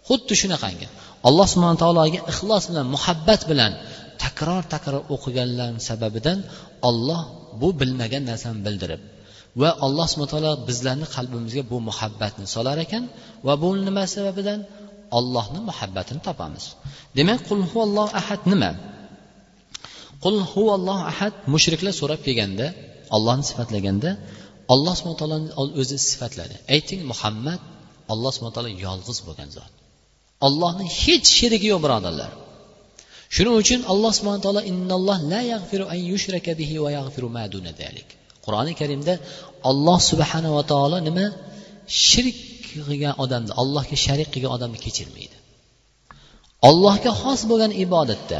Xuddi 0.07 0.33
shunaqangi 0.41 0.87
alloh 1.27 1.47
subhana 1.53 1.77
taologa 1.83 2.19
ixlos 2.31 2.63
bilan 2.69 2.85
muhabbat 2.95 3.41
bilan 3.51 3.71
takror 4.23 4.63
takror 4.73 5.03
o'qiganlar 5.15 5.69
sababidan 5.89 6.39
olloh 6.89 7.21
bu 7.61 7.67
bilmagan 7.79 8.23
narsani 8.29 8.59
bildirib 8.65 9.01
va 9.61 9.69
alloh 9.85 10.05
subhana 10.11 10.31
taolo 10.33 10.51
bizlarni 10.69 11.07
qalbimizga 11.15 11.63
bu 11.71 11.77
muhabbatni 11.89 12.45
solar 12.55 12.77
ekan 12.85 13.03
va 13.47 13.53
bu 13.61 13.69
nima 13.87 14.03
sababidan? 14.15 14.59
Ollohni 15.17 15.59
muhabbatini 15.69 16.21
topamiz. 16.27 16.65
Demak 17.17 17.39
qul 17.49 17.59
huvallohu 17.71 18.11
ahad 18.21 18.41
nima? 18.51 18.71
Qul 20.23 20.37
huvallohu 20.51 21.03
ahad 21.11 21.33
mushriklar 21.53 21.93
so'rab 22.01 22.21
kelganda 22.27 22.67
ollohni 23.15 23.43
sifatlaganda 23.49 24.09
alloh 24.73 24.93
subhana 24.99 25.17
taoloni 25.21 25.49
o'zi 25.81 25.97
sifatladi. 26.09 26.55
Ayting 26.75 27.01
muhammad 27.11 27.61
alloh 28.13 28.31
subhana 28.35 28.55
taolo 28.57 28.71
yolg'iz 28.85 29.19
bo'lgan 29.27 29.49
zot. 29.57 29.71
Ollohni 30.47 30.85
hech 31.01 31.27
sherigi 31.37 31.67
yo'q 31.73 31.81
birodarlar. 31.85 32.31
Shuning 33.35 33.55
uchun 33.61 33.79
alloh 33.91 34.11
subhana 34.17 34.41
taolo 34.45 34.61
innalloh 34.71 35.17
la 35.31 35.41
yaghfiru 35.53 35.85
an 35.93 35.99
yushraka 36.11 36.51
bihi 36.59 36.75
va 36.83 36.89
yaghfiru 36.97 37.27
ma 37.35 37.43
duna 37.53 37.71
qur'oni 38.47 38.73
karimda 38.81 39.13
olloh 39.69 39.99
subhanava 40.11 40.61
taolo 40.71 40.97
nima? 41.07 41.25
Shirk 42.07 42.37
qilgan 42.69 43.13
odamni 43.23 43.51
allohga 43.61 43.97
sharik 44.05 44.29
qilgan 44.33 44.51
odamni 44.57 44.79
kechirmaydi. 44.85 45.35
Ollohga 46.69 47.11
xos 47.21 47.41
bo'lgan 47.51 47.71
ibodatda 47.85 48.39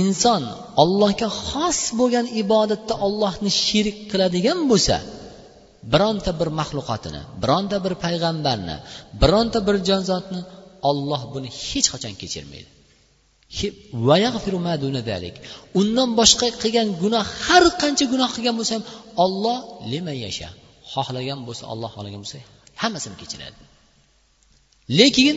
inson 0.00 0.42
ollohga 0.82 1.28
xos 1.48 1.80
bo'lgan 2.00 2.26
ibodatda 2.42 2.94
ollohni 3.06 3.50
shirik 3.64 3.98
qiladigan 4.10 4.58
bo'lsa 4.70 4.96
bironta 5.92 6.30
bir 6.40 6.48
maxluqotini 6.60 7.22
bironta 7.42 7.76
bir 7.84 7.94
payg'ambarni 8.04 8.76
bironta 9.22 9.58
bir 9.66 9.76
jonzotni 9.88 10.40
olloh 10.90 11.22
buni 11.34 11.48
hech 11.66 11.86
qachon 11.92 12.14
kechirmaydi. 12.22 12.70
Undan 15.80 16.10
boshqa 16.20 16.48
qilgan 16.62 16.88
gunoh 17.02 17.24
har 17.46 17.64
qancha 17.82 18.04
gunoh 18.12 18.30
qilgan 18.36 18.54
bo'lsa 18.58 18.72
ham 18.76 18.84
olloh 19.24 19.58
lima 19.92 20.14
yasha. 20.24 20.48
Xohlagan 20.92 21.40
bo'lsa 21.46 21.64
olloh 21.72 21.90
xohlagan 21.96 22.20
bo'lsa 22.24 22.38
hammasini 22.82 23.16
kechiradi. 23.22 23.58
Lekin 24.98 25.36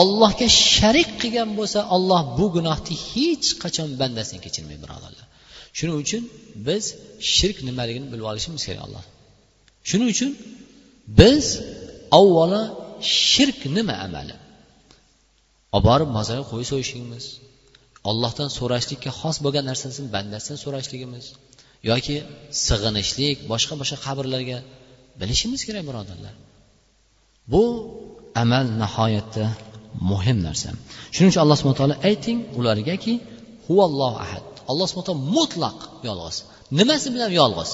ollohga 0.00 0.48
sharik 0.74 1.10
qilgan 1.22 1.50
bo'lsa 1.58 1.80
olloh 1.96 2.20
bu 2.38 2.46
gunohni 2.56 2.94
hech 3.10 3.46
qachon 3.62 3.88
bandasini 4.00 4.40
kechirmaydi 4.46 4.80
birodarlar. 4.84 5.26
Shuning 5.78 5.96
uchun 6.04 6.22
biz 6.68 6.84
shirk 7.34 7.58
nimaligini 7.68 8.06
bilib 8.12 8.26
olishimiz 8.30 8.62
kerak 8.68 8.82
alloh. 8.86 9.04
Shuning 9.88 10.08
uchun 10.14 10.30
biz 11.20 11.44
avvalo 12.18 12.62
shirk 13.30 13.60
nima 13.76 13.94
amali? 14.06 14.36
Olib 15.76 15.84
borib 15.88 16.10
mozorga 16.18 16.44
qo'y 16.52 16.64
so'yishligimiz 16.70 17.24
ollohdan 18.10 18.48
so'rashlikka 18.58 19.10
xos 19.20 19.36
bo'lgan 19.44 19.64
narsasini 19.70 20.08
bandasidan 20.16 20.58
so'rashligimiz 20.64 21.24
yoki 21.90 22.16
sig'inishlik 22.66 23.36
boshqa 23.52 23.74
boshqa 23.80 23.98
qabrlarga 24.06 24.58
bilishimiz 25.20 25.60
kerak 25.66 25.84
birodarlar. 25.88 26.34
Bu 27.52 27.62
amal 28.42 28.66
nihoyatda 28.82 29.44
muhim 30.10 30.38
narsa. 30.46 30.68
Shuning 31.14 31.30
uchun 31.32 31.42
alloh 31.44 31.56
subhana 31.60 31.78
taolo 31.80 31.96
ayting 32.10 32.38
ulargaki 32.58 33.14
huvallohu 33.66 34.16
ahad. 34.24 34.44
Alloh 34.70 34.86
subhana 34.90 35.06
taolo 35.08 35.22
mutlaq 35.36 35.78
yolg'iz. 36.08 36.36
Nimasi 36.78 37.08
bilan 37.14 37.30
yolg'iz? 37.40 37.70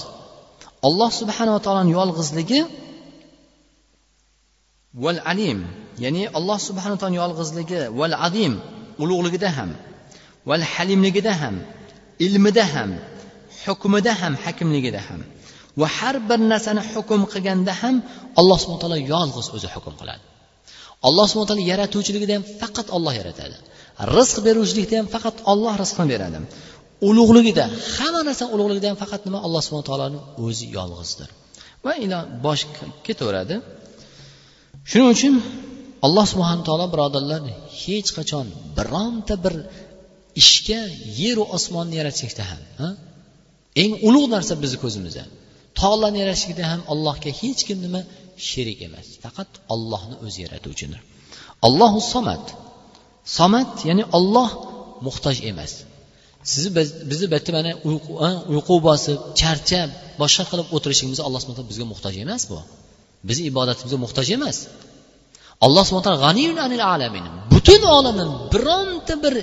Alloh 0.89 1.11
subhanava 1.21 1.61
taoloni 1.67 1.93
yolg'izligi 1.99 2.61
val 5.05 5.19
alim 5.33 5.59
ya'ni 6.05 6.23
alloh 6.39 6.59
subhana 6.69 6.97
taoloni 7.01 7.19
yolg'izligi 7.23 7.81
val 7.99 8.15
azim 8.27 8.55
ulug'ligida 9.03 9.49
ham. 9.57 9.71
Va 10.49 10.57
halimligida 10.75 11.33
ham 11.43 11.57
ilmida 12.27 12.65
ham 12.75 12.91
hukmida 13.65 14.13
ham 14.21 14.35
hakimligida 14.45 15.01
ham. 15.09 15.21
Va 15.81 15.89
har 15.97 16.17
bir 16.29 16.41
narsani 16.53 16.83
hukm 16.93 17.21
qilganda 17.33 17.73
ham 17.83 17.97
alloh 18.41 18.59
subhana 18.63 18.81
taolo 18.83 18.99
yolg'iz 19.15 19.47
o'zi 19.57 19.69
hukm 19.75 19.95
qiladi. 20.01 20.23
Alloh 21.09 21.27
subhana 21.31 21.49
taolo 21.51 21.65
yaratuvchiligida 21.73 22.33
ham 22.39 22.45
faqat 22.61 22.87
olloh 22.97 23.15
yaratadi. 23.21 23.57
Rizq 24.17 24.37
beruvchilikda 24.47 24.95
ham 25.01 25.09
faqat 25.15 25.37
olloh 25.53 25.75
rizqni 25.83 26.07
beradi. 26.13 26.39
Ulug'ligida 27.09 27.65
hamma 27.97 28.21
narsa 28.29 28.45
ulug'ligida 28.55 28.89
ham 28.91 28.99
faqat 29.05 29.21
nima? 29.27 29.39
Alloh 29.47 29.61
subhana 29.67 29.87
taoloni 29.91 30.19
o'zi 30.47 30.67
yolg'izdir. 30.77 31.29
Va 31.85 31.93
ila 32.05 32.19
bosh 32.45 32.63
ketaveradi. 33.07 33.55
Shuning 34.91 35.11
uchun 35.17 35.35
alloh 36.07 36.27
subhana 36.33 36.63
taolo 36.69 36.87
birodarlar 36.95 37.41
hech 37.83 38.09
qachon 38.19 38.47
bironta 38.77 39.35
bir 39.45 39.55
ishga 40.43 40.81
yeru 41.23 41.45
osmonni 41.57 41.95
yaratishlikda 42.01 42.45
ham 42.51 42.61
eng 43.83 43.93
ulug' 44.09 44.29
narsa 44.35 44.55
bizni 44.63 44.79
ko'zimizda. 44.85 45.25
Tog'larni 45.81 46.19
yaratishlikda 46.23 46.65
ham 46.73 46.81
allohga 46.93 47.31
hech 47.41 47.61
kim 47.69 47.79
nima 47.87 48.01
sherik 48.49 48.79
emas 48.89 49.07
faqat 49.25 49.51
ollohni 49.75 50.17
o'zi 50.27 50.39
yaratuvchidir 50.45 51.01
allohu 51.67 52.01
somat 52.13 52.45
somat 53.39 53.73
ya'ni 53.89 54.05
olloh 54.19 54.51
muhtoj 55.07 55.37
emas. 55.51 55.73
Sizni 56.53 56.71
bizni 57.11 57.27
bu 57.31 57.35
yerda 57.37 57.51
mana 57.59 57.73
uyqu 58.55 58.75
bosib 58.89 59.19
charchab 59.41 59.89
boshqa 60.23 60.45
qilib 60.51 60.67
o'tirishimiz 60.77 61.19
alloh 61.27 61.41
subhana 61.43 61.65
bizga 61.71 61.87
muhtoj 61.93 62.15
emas 62.25 62.43
bu. 62.51 62.59
Bizni 63.29 63.45
ibodatimizga 63.51 63.99
muhtoj 64.05 64.27
emas. 64.37 64.57
Alloh 65.67 65.83
subhana 65.89 66.05
taolo 66.07 66.21
g'aniyun 66.27 66.59
anil 66.67 66.85
alamin. 66.95 67.25
Butun 67.53 67.83
olamdan 67.97 68.31
bironta 68.53 69.15
bir 69.25 69.35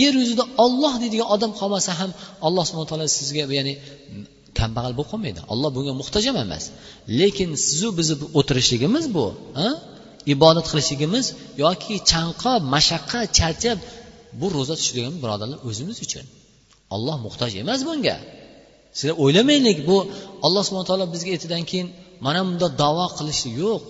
yer 0.00 0.14
yuzida 0.22 0.44
olloh 0.64 0.94
deydigan 1.02 1.28
odam 1.34 1.52
qolmasa 1.60 1.90
ham 2.00 2.10
alloh 2.46 2.64
subhana 2.68 2.88
taolo 2.90 3.06
sizga 3.18 3.42
ya'ni 3.58 3.74
kambag'al 4.58 4.92
bo'lib 4.98 5.10
qolmaydi. 5.12 5.40
Olloh 5.52 5.70
bunga 5.76 5.92
muhtoj 6.00 6.24
ham 6.28 6.36
emas. 6.44 6.64
Lekin 7.20 7.50
sizu 7.66 7.88
bizni 7.98 8.14
o'tirishligimiz 8.38 9.04
bu 9.16 9.24
ibodat 10.34 10.66
qilishligimiz 10.70 11.26
yoki 11.64 11.94
chanqob 12.12 12.60
mashaqqat 12.74 13.26
charchab 13.38 13.78
bu 14.40 14.46
ro'za 14.56 14.74
tutishligimiz 14.78 15.18
birodarlar 15.24 15.58
o'zimiz 15.68 15.96
uchun. 16.06 16.24
Olloh 16.94 17.16
muhtoj 17.26 17.52
emas 17.62 17.80
bunga. 17.88 18.16
Sizlar 18.98 19.14
o'ylamanglik 19.24 19.78
bu 19.88 19.96
alloh 20.46 20.62
subhana 20.66 20.86
taolo 20.90 21.06
bizga 21.14 21.30
ertadan 21.36 21.64
keyin 21.70 21.88
mana 22.26 22.40
bunda 22.46 22.66
davo 22.82 23.06
qilish 23.18 23.42
yo'q. 23.62 23.82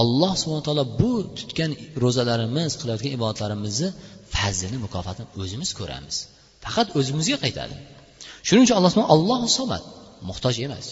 Alloh 0.00 0.32
subhana 0.40 0.62
taolo 0.68 0.84
bu 1.00 1.12
tutgan 1.38 1.70
ro'zalarimiz 2.02 2.70
qilayotgan 2.80 3.12
ibodatlarimizni 3.18 3.88
fazlini 4.34 4.78
mukofotini 4.84 5.26
o'zimiz 5.42 5.70
ko'ramiz. 5.78 6.16
Faqat 6.64 6.88
o'zimizga 6.98 7.36
qaytadi. 7.44 7.74
Shuning 8.46 8.64
uchun 8.66 8.76
alloh 8.80 8.92
allohu 9.14 9.48
somat 9.58 9.82
muhtoj 10.28 10.56
emas. 10.66 10.86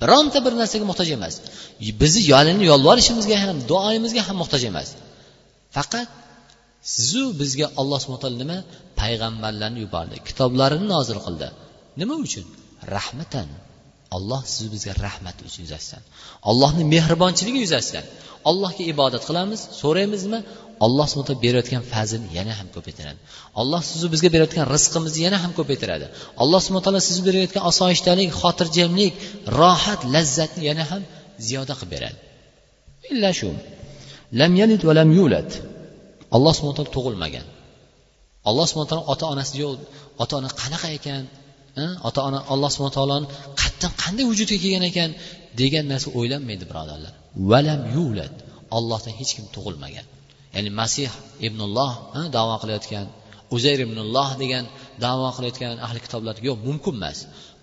Bironta 0.00 0.38
bir 0.46 0.52
narsaga 0.60 0.84
muhtoj 0.90 1.08
emas. 1.16 1.34
Bizni 2.00 2.22
yolini 2.32 2.64
yolvorishimizga 2.72 3.36
ham 3.42 3.56
duoyimizga 3.70 4.22
ham 4.28 4.36
muhtoj 4.42 4.62
emas. 4.70 4.88
Faqat 5.76 6.08
sizu 6.94 7.24
bizga 7.40 7.66
alloh 7.80 7.98
subhana 8.02 8.22
taolo 8.24 8.38
nima? 8.42 8.58
Payg'ambarlarni 9.00 9.80
yubordi 9.84 10.16
kitoblarini 10.28 10.86
nozil 10.94 11.18
qildi. 11.26 11.48
Nima 12.00 12.14
uchun? 12.26 12.46
Rahmatan. 12.96 13.48
Alloh 14.16 14.42
siz 14.54 14.66
bizga 14.74 14.92
rahmat 15.06 15.36
uchun 15.46 15.60
yuzasidan. 15.66 16.02
Allohni 16.50 16.84
mehribonchiligi 16.94 17.60
yuzasidan. 17.64 18.04
Allohga 18.50 18.82
ibodat 18.92 19.22
qilamiz 19.28 19.60
so'raymizmi? 19.80 20.38
Alloh 20.86 21.06
subhana 21.10 21.26
taolo 21.28 21.42
berayotgan 21.46 21.82
fazlni 21.92 22.28
yana 22.38 22.52
ham 22.58 22.68
ko'paytiradi. 22.76 23.18
Alloh 23.60 23.82
sizu 23.90 24.06
bizga 24.14 24.28
berayotgan 24.34 24.64
rizqimizni 24.74 25.20
yana 25.26 25.38
ham 25.44 25.52
ko'paytiradi. 25.58 26.06
Alloh 26.42 26.60
subhana 26.64 26.84
taolo 26.86 27.00
sizni 27.08 27.22
berayotgan 27.28 27.62
osoyishtalik 27.70 28.28
xotirjamlik 28.40 29.12
rohat 29.60 30.00
lazzatni 30.14 30.62
yana 30.70 30.84
ham 30.90 31.02
ziyoda 31.46 31.74
qilib 31.80 31.90
beradi. 31.94 32.18
Illa 33.12 33.30
shu. 33.38 33.48
Lam 34.40 34.52
yalid 34.60 34.80
va 34.88 34.92
lam 34.98 35.08
yulad. 35.18 35.48
Alloh 36.36 36.52
subhana 36.56 36.76
taolo 36.78 36.92
tug'ilmagan. 36.96 37.46
Alloh 38.48 38.64
subhana 38.70 38.88
taolo 38.90 39.04
ota 39.12 39.24
onasi 39.34 39.54
yo'q 39.62 39.78
ota 40.22 40.32
ona 40.40 40.50
qanaqa 40.60 40.88
ekan? 40.98 41.24
Ota 42.08 42.20
ona 42.28 42.38
alloh 42.52 42.70
subhana 42.74 42.94
taoloni 42.98 43.26
qayerdan 43.60 43.92
qanday 44.02 44.24
vujudga 44.30 44.56
kelgan 44.62 44.84
ekan 44.90 45.10
degan 45.60 45.84
narsa 45.92 46.08
o'ylanmaydi 46.18 46.64
birodarlar. 46.70 47.12
Valam 47.50 47.80
yulad. 47.96 48.34
Ollohdan 48.76 49.12
hech 49.18 49.32
kim 49.36 49.46
tug'ilmagan. 49.54 50.06
Ya'ni 50.54 50.70
masih 50.80 51.10
ibnulloh 51.46 51.92
davo 52.36 52.54
qilayotgan 52.62 53.06
uzayr 53.54 53.80
ibnulloh 53.86 54.28
degan 54.42 54.64
davo 55.04 55.28
qilayotgan 55.36 55.74
ahli 55.86 55.98
kitoblar 56.06 56.34
yo'q 56.48 56.58
mumkin 56.68 56.94
emas. 56.98 57.18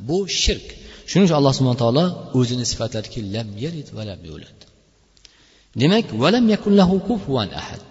Bu 0.08 0.18
shirk. 0.42 0.68
Shuning 1.10 1.26
uchun 1.28 1.38
alloh 1.40 1.54
subhana 1.58 1.78
taolo 1.84 2.06
o'zini 2.40 2.66
sifatladiki 2.72 3.20
lam 3.36 3.48
yalid 3.64 3.88
va 3.98 4.04
lam 4.10 4.22
yulad. 4.30 4.58
Demak 5.82 6.08
valam 6.24 6.46
yakullahu 6.56 6.96
kufuvan 7.08 7.50
ahad. 7.62 7.86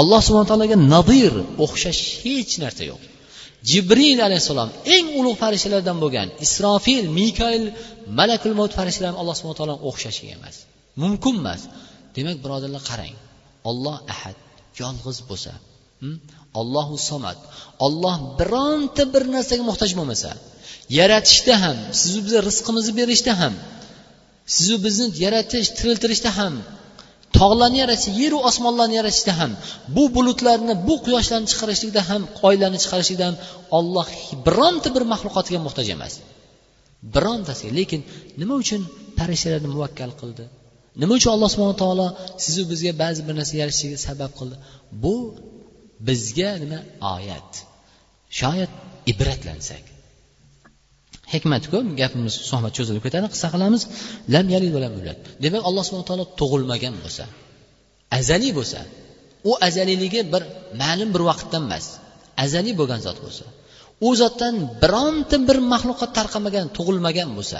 Alloh 0.00 0.20
subhana 0.26 0.46
taologa 0.50 0.76
nadir 0.94 1.32
o'xshash 1.64 2.02
hech 2.22 2.52
narsa 2.62 2.84
yo'q. 2.90 3.02
Jibril 3.70 4.18
alayhissalom 4.26 4.70
eng 4.96 5.06
ulug' 5.18 5.38
farishtalardan 5.42 5.96
bo'lgan 6.04 6.28
isrofil 6.44 7.04
mikoil 7.18 7.64
malakul 8.18 8.54
mavt 8.58 8.72
farishtalar 8.78 9.14
alloh 9.20 9.34
subhana 9.38 9.58
taolo 9.60 9.76
o'xshashi 9.88 10.24
emas. 10.36 10.56
Mumkin 11.02 11.34
emas. 11.42 11.60
Demak 12.16 12.36
birodarlar 12.44 12.82
qarang. 12.90 13.14
Olloh 13.70 13.96
ahad 14.12 14.36
yolg'iz 14.80 15.18
bo'lsa 15.30 15.52
hm? 16.02 16.16
ollohu 16.60 16.96
somad. 17.10 17.38
Olloh 17.86 18.16
bironta 18.38 19.02
bir 19.14 19.22
narsaga 19.34 19.62
muhtoj 19.70 19.90
bo'lmasa 19.98 20.30
yaratishda 20.98 21.54
ham 21.64 21.76
sizu 22.00 22.18
bizga 22.24 22.40
rizqimizni 22.48 22.92
berishda 23.00 23.32
ham 23.40 23.54
sizu 24.54 24.76
bizni 24.84 25.06
yaratish 25.24 25.68
tiriltirishda 25.78 26.30
ham 26.38 26.54
tog'larni 27.38 27.78
yaratishda 27.82 28.12
yeru 28.22 28.38
osmonlarni 28.48 28.94
yaratishda 29.00 29.32
ham 29.40 29.52
bu 29.96 30.04
bulutlarni 30.16 30.74
bu 30.88 30.94
quyoshlarni 31.04 31.48
chiqarishlikda 31.52 32.02
ham 32.10 32.22
oylarni 32.48 32.78
chiqarishlikda 32.84 33.24
ham 33.28 33.36
olloh 33.78 34.06
bironta 34.46 34.88
bir 34.96 35.04
maxluqotiga 35.12 35.58
muhtoj 35.66 35.86
emas. 35.96 36.14
Birontasiga 37.14 37.72
lekin 37.78 38.00
nima 38.40 38.54
uchun 38.62 38.80
farishtalarni 39.18 39.68
muvakkal 39.74 40.10
qildi? 40.20 40.44
Nima 41.02 41.12
uchun 41.18 41.30
alloh 41.34 41.48
subhana 41.54 41.76
taolo 41.84 42.06
sizu 42.44 42.62
bizga 42.72 42.92
ba'zi 43.02 43.20
bir 43.26 43.34
narsa 43.40 43.54
yaratishga 43.62 43.98
sabab 44.08 44.32
qildi? 44.38 44.56
Bu 45.02 45.14
bizga 46.08 46.50
nima? 46.62 46.78
Oyat. 47.16 47.50
Shoyat 48.40 48.72
ibratlansak. 49.12 49.84
Hikmat 51.32 51.64
ko'p 51.72 51.86
gapimiz 52.00 52.34
suhbat 52.50 52.72
cho'zilib 52.76 53.02
ketadi 53.06 53.26
qissa 53.34 53.48
qilamiz. 53.54 53.82
Lam 54.34 54.46
yalid 54.54 54.70
va 54.76 54.80
lam 54.84 54.92
yulad. 54.98 55.18
Demak 55.44 55.62
alloh 55.68 55.82
subhana 55.86 56.06
taolo 56.10 56.24
tug'ilmagan 56.40 56.94
bo'lsa 57.04 57.24
azaliy 58.18 58.52
bo'lsa 58.58 58.80
u 59.50 59.52
azaliyligi 59.66 60.20
bir 60.32 60.42
ma'lum 60.82 61.08
bir 61.14 61.22
vaqtdan 61.30 61.62
emas 61.68 61.86
azaliy 62.44 62.74
bo'lgan 62.80 63.00
zot 63.06 63.18
bo'lsa 63.24 63.44
u 64.06 64.08
zotdan 64.20 64.54
bironta 64.82 65.36
bir 65.48 65.58
maxluqot 65.72 66.10
tarqamagan 66.18 66.66
tug'ilmagan 66.76 67.30
bo'lsa 67.38 67.58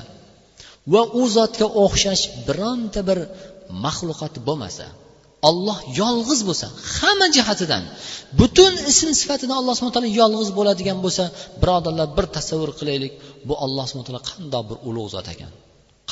va 0.93 1.03
u 1.21 1.23
zotga 1.37 1.67
o'xshash 1.85 2.25
bironta 2.49 3.01
bir 3.09 3.19
maxluqot 3.85 4.35
bo'lmasa 4.47 4.87
olloh 5.49 5.79
yolg'iz 6.01 6.41
bo'lsa 6.49 6.67
hamma 6.97 7.27
jihatidan 7.37 7.83
butun 8.41 8.73
ism 8.93 9.09
sifatida 9.21 9.55
alloh 9.61 9.75
subhana 9.77 9.95
taolo 9.97 10.11
yolg'iz 10.21 10.51
bo'ladigan 10.59 10.99
bo'lsa 11.05 11.25
birodarlar 11.63 12.09
bir 12.17 12.27
tasavvur 12.37 12.71
qilaylik 12.81 13.13
bu 13.49 13.55
alloh 13.65 13.85
subhana 13.89 14.07
taolo 14.09 14.23
qandoq 14.31 14.63
bir 14.71 14.79
ulug' 14.89 15.11
zot 15.15 15.27
ekan. 15.35 15.53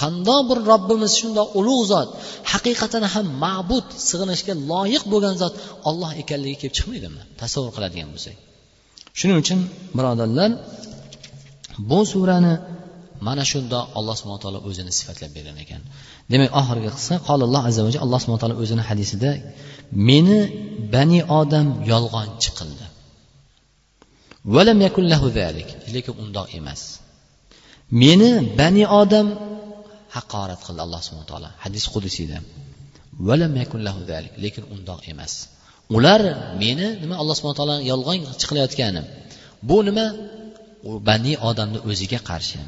Qandoq 0.00 0.40
bir 0.50 0.58
robbimiz 0.70 1.12
shundoq 1.20 1.48
ulug' 1.60 1.84
zot 1.92 2.08
haqiqatan 2.52 3.04
ham 3.14 3.26
ma'bud 3.44 3.86
sig'inishga 4.08 4.54
loyiq 4.70 5.02
bo'lgan 5.12 5.34
zot 5.42 5.54
olloh 5.88 6.10
ekanligi 6.22 6.56
kelib 6.60 6.74
chiqmaydimi? 6.78 7.22
Tasavvur 7.40 7.72
qiladigan 7.76 8.08
bo'lsak. 8.14 8.36
Shuning 9.18 9.38
uchun 9.42 9.60
birodarlar 9.96 10.50
bu 11.90 12.00
surani 12.12 12.54
mana 13.26 13.44
shunda 13.52 13.78
alloh 13.98 14.14
subhana 14.20 14.40
taolo 14.44 14.60
o'zini 14.68 14.92
sifatlab 14.98 15.30
bergan 15.36 15.56
ekan. 15.64 15.82
Demak 16.32 16.50
oxirgi 16.60 16.90
qissa 16.96 17.14
qolulloh 17.28 17.62
azza 17.68 17.80
vajal 17.86 18.00
alloh 18.06 18.18
subhana 18.22 18.40
taolo 18.42 18.56
o'zini 18.62 18.82
hadisida 18.88 19.30
meni 20.08 20.38
bani 20.94 21.20
odam 21.40 21.66
yolg'onchi 21.92 22.50
qildi 22.58 22.86
lekin 25.94 26.14
undoq 26.24 26.48
emas. 26.58 26.80
Meni 28.02 28.30
bani 28.60 28.84
odam 29.00 29.26
haqorat 30.16 30.60
qildi 30.66 30.80
alloh 30.86 31.00
subhana 31.06 31.26
taolo 31.32 31.48
hadis 31.64 31.84
qudusiyda 31.94 32.38
lekin 34.44 34.64
undoq 34.74 35.00
emas. 35.12 35.32
Ular 35.96 36.20
meni 36.62 36.86
nima 37.02 37.14
alloh 37.20 37.34
subhana 37.38 37.56
taolo 37.60 37.76
yolg'on 37.90 38.18
chiqilayotgani 38.40 39.02
bu 39.68 39.76
nima? 39.88 40.06
U 40.88 40.92
bani 41.08 41.32
odamni 41.48 41.78
o'ziga 41.88 42.18
qarshi 42.28 42.58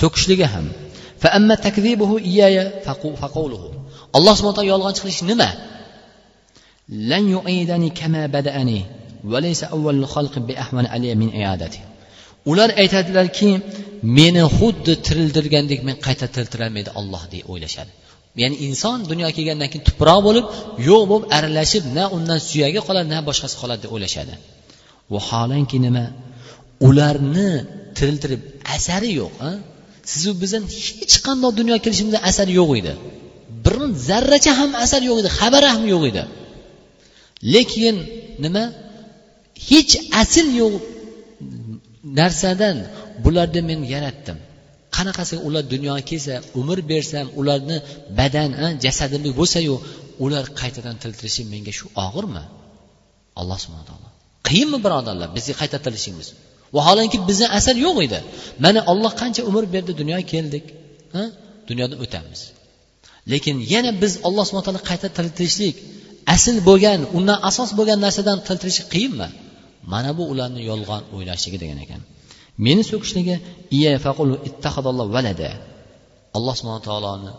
so'kishligi 0.00 0.46
ham 0.54 0.66
alloh 4.16 4.34
subhana 4.38 4.56
taolo 4.56 4.70
yolg'onchi 4.74 5.00
qilish 5.04 5.22
nima? 5.30 5.50
ular 12.50 12.70
aytadilarki 12.82 13.48
meni 14.18 14.44
xuddi 14.56 14.92
tirildirgandek 15.06 15.80
men 15.88 15.96
qayta 16.06 16.26
tiriltirolmaydi 16.34 16.90
olloh 17.00 17.22
deb 17.32 17.42
o'ylashadi. 17.52 17.92
Ya'ni 18.42 18.56
inson 18.66 18.98
dunyoga 19.10 19.32
kelgandan 19.38 19.68
keyin 19.72 19.84
tuproq 19.88 20.20
bo'lib 20.28 20.46
yo'q 20.88 21.02
bo'lib 21.10 21.26
aralashib 21.36 21.84
na 21.96 22.04
undan 22.16 22.38
suyagi 22.48 22.80
qoladi 22.88 23.08
na 23.14 23.18
boshqasi 23.28 23.56
qoladi 23.62 23.80
deb 23.84 23.92
o'ylashadi. 23.96 24.34
Vaholanki 25.14 25.76
nima? 25.86 26.04
Ularni 26.88 27.50
tiriltirib 27.96 28.42
asari 28.76 29.10
yo'q 29.20 29.34
a 29.48 29.50
sizu 30.10 30.30
bizdan 30.42 30.64
hech 31.00 31.16
qanday 31.26 31.50
dunyo 31.60 31.76
kelishimizda 31.84 32.20
asar 32.30 32.48
yo'q 32.58 32.70
edi. 32.80 32.92
Bir 33.64 33.76
zarracha 34.08 34.52
ham 34.60 34.70
asar 34.84 35.02
yo'q 35.08 35.18
edi 35.22 35.30
xabari 35.38 35.68
ham 35.74 35.84
yo'q 35.94 36.02
edi. 36.10 36.22
Lekin 37.54 37.96
nima? 38.44 38.64
Hech 39.68 39.92
asl 40.22 40.46
yo'q 40.60 40.74
narsadan 42.18 42.76
bularni 43.24 43.60
men 43.70 43.80
yaratdim. 43.94 44.38
Qanaqasiga 44.96 45.40
ular 45.48 45.64
dunyoga 45.74 46.02
kelsa 46.10 46.34
umr 46.60 46.78
bersam 46.92 47.26
ularni 47.40 47.76
badan 48.18 48.50
jasadimda 48.84 49.30
bo'lsayu 49.40 49.74
ular 50.24 50.44
qaytadan 50.60 50.96
tiriltirishi 51.00 51.42
menga 51.52 51.72
shu 51.78 51.86
og'irmi? 52.04 52.44
Alloh 53.40 53.58
subhana 53.64 53.84
taolo. 53.90 54.08
Qiyinmi 54.48 54.78
birodarlar? 54.84 55.28
Bizga 55.36 55.54
qayta 55.60 55.78
tirilishimiz. 55.84 56.28
Vaholanki 56.76 57.18
bizni 57.28 57.46
asar 57.58 57.76
yo'q 57.86 57.96
edi. 58.06 58.18
Mana 58.64 58.80
olloh 58.92 59.12
qancha 59.20 59.42
umr 59.50 59.64
berdi 59.74 59.92
dunyoga 60.00 60.24
keldik 60.32 60.64
dunyodan 61.68 61.98
o'tamiz. 62.04 62.40
Lekin 63.32 63.56
yana 63.74 63.90
biz 64.02 64.12
alloh 64.26 64.44
subhana 64.48 64.64
taolo 64.68 64.82
qayta 64.90 65.08
tiriltirishlik 65.16 65.76
asl 66.34 66.56
bo'lgan 66.68 67.00
undan 67.18 67.38
asos 67.50 67.70
bo'lgan 67.78 67.98
narsadan 68.04 68.38
tiriltirish 68.46 68.80
qiyinmi? 68.92 69.28
Mana 69.92 70.10
bu 70.18 70.22
ularni 70.32 70.62
yolg'on 70.70 71.02
o'ylashligi 71.14 71.58
degan 71.62 71.78
ekan. 71.84 72.00
Meni 72.66 72.82
so'kishligi 72.90 73.36
valada 75.16 75.50
alloh 76.36 76.54
subhana 76.60 76.82
taoloni 76.88 77.30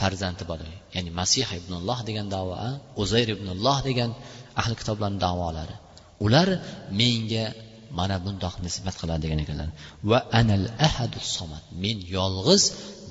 farzandi 0.00 0.44
bor. 0.50 0.60
Ya'ni 0.94 1.10
masih 1.20 1.48
ibnulloh 1.60 1.98
degan 2.08 2.26
davo 2.34 2.54
uzayr 3.02 3.28
ibnulloh 3.36 3.78
degan 3.88 4.10
ahli 4.60 4.74
kitoblarni 4.80 5.18
davolari. 5.26 5.76
Ular 6.24 6.48
menga 7.00 7.44
mana 7.98 8.16
bundoq 8.24 8.54
nisbat 8.64 8.94
qiladi 9.00 9.20
degan 9.24 9.38
ekanlar. 9.44 9.68
Va 10.10 10.18
anal 10.40 10.66
ahadu 10.86 11.18
somad 11.36 11.64
men 11.82 11.96
yolg'iz 12.16 12.62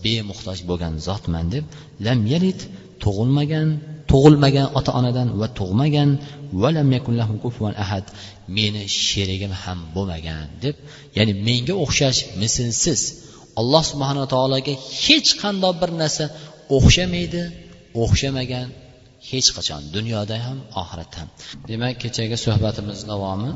bemuhtoj 0.03 0.59
bo'lgan 0.69 0.93
zotman 1.07 1.45
deb 1.53 1.65
lam 2.05 2.19
yalid 2.33 2.59
tug'ilmagan 3.03 3.67
tug'ilmagan 4.11 4.67
ota 4.79 4.91
onadan 4.99 5.27
va 5.39 5.47
tug'magan 5.59 6.09
va 6.61 6.69
lam 6.75 6.87
ahad 7.83 8.05
meni 8.57 8.83
sherigim 9.05 9.53
ham 9.63 9.79
bo'lmagan 9.95 10.45
deb 10.63 10.75
ya'ni 11.17 11.33
menga 11.47 11.75
o'xshash 11.83 12.19
mislsiz 12.41 13.01
alloh 13.59 13.83
subhanava 13.91 14.27
taologa 14.33 14.73
hech 15.03 15.29
qandoq 15.41 15.73
bir 15.81 15.91
narsa 16.01 16.25
o'xshamaydi 16.77 17.41
o'xshamagan 18.03 18.67
hech 19.30 19.49
qachon. 19.58 19.82
Dunyoda 19.95 20.38
ham 20.45 20.58
oxiratda 20.82 21.17
ham. 21.21 21.30
Demak 21.69 21.95
kechagi 22.03 22.38
suhbatimiz 22.45 22.99
davomi 23.12 23.51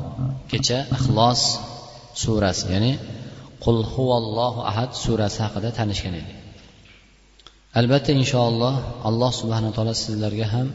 kecha 0.50 0.78
ixlos 0.96 1.42
surasi 2.22 2.64
ya'ni 2.74 2.92
qul 3.64 3.78
huvallohu 3.92 4.60
ahad 4.70 4.90
surasi 5.02 5.38
haqida 5.44 5.68
tanishgan 5.78 6.14
edik. 6.20 6.36
Albatta 7.80 8.10
inshaalloh 8.20 8.74
alloh 9.08 9.30
subhana 9.40 9.70
taolo 9.76 9.94
sizlarga 10.04 10.46
ham 10.54 10.68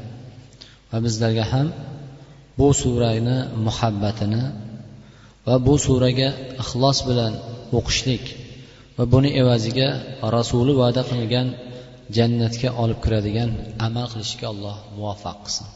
va 0.91 0.97
bizlarga 1.05 1.45
ham 1.51 1.67
bu 2.59 2.67
surani 2.81 3.37
muhabbatini 3.67 4.43
va 5.47 5.55
bu 5.65 5.73
suraga 5.85 6.29
ixlos 6.63 6.97
bilan 7.09 7.33
o'qishlik 7.77 8.23
va 8.97 9.03
buni 9.13 9.29
evaziga 9.41 9.89
rasuli 10.37 10.73
va'da 10.81 11.01
qilgan 11.11 11.47
jannatga 12.15 12.69
olib 12.83 12.99
kiradigan 13.05 13.51
amal 13.87 14.07
qilishga 14.13 14.47
alloh 14.53 14.77
muvaffaq 14.97 15.37
qilsin. 15.45 15.67